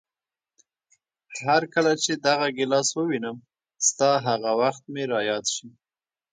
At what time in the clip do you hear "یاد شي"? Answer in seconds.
5.29-5.67